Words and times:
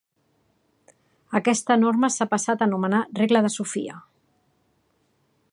Aquesta 1.41 1.77
norma 1.83 2.11
s'ha 2.17 2.29
passat 2.33 2.65
a 2.65 2.69
anomenar 2.71 3.05
regla 3.23 3.45
de 3.47 3.55
Sofia. 3.61 4.03